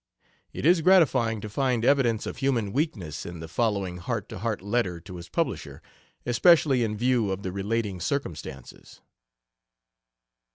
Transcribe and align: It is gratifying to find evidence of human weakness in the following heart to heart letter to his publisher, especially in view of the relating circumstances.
It 0.51 0.65
is 0.65 0.81
gratifying 0.81 1.41
to 1.41 1.47
find 1.47 1.85
evidence 1.85 2.25
of 2.25 2.37
human 2.37 2.73
weakness 2.73 3.23
in 3.23 3.39
the 3.39 3.47
following 3.47 3.97
heart 3.97 4.27
to 4.29 4.39
heart 4.39 4.63
letter 4.63 4.99
to 4.99 5.15
his 5.17 5.29
publisher, 5.29 5.79
especially 6.25 6.83
in 6.83 6.97
view 6.97 7.29
of 7.29 7.43
the 7.43 7.51
relating 7.51 7.99
circumstances. 7.99 8.99